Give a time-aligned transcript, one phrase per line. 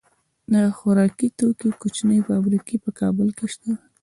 [0.53, 3.71] د خوراکي توکو کوچنۍ فابریکې په کابل کې شته.